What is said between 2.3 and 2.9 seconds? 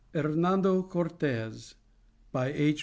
By H.